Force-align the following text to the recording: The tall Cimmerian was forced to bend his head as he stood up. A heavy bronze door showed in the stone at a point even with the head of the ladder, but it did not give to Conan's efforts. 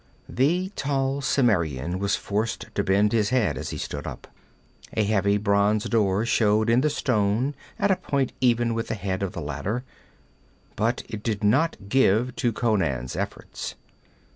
The 0.27 0.71
tall 0.75 1.21
Cimmerian 1.21 1.99
was 1.99 2.15
forced 2.15 2.65
to 2.73 2.83
bend 2.83 3.11
his 3.11 3.29
head 3.29 3.55
as 3.55 3.69
he 3.69 3.77
stood 3.77 4.07
up. 4.07 4.27
A 4.93 5.03
heavy 5.03 5.37
bronze 5.37 5.83
door 5.83 6.25
showed 6.25 6.71
in 6.71 6.81
the 6.81 6.89
stone 6.89 7.53
at 7.77 7.91
a 7.91 7.95
point 7.95 8.33
even 8.41 8.73
with 8.73 8.87
the 8.87 8.95
head 8.95 9.21
of 9.21 9.33
the 9.33 9.41
ladder, 9.43 9.83
but 10.75 11.03
it 11.07 11.21
did 11.21 11.43
not 11.43 11.77
give 11.87 12.35
to 12.37 12.51
Conan's 12.51 13.15
efforts. 13.15 13.75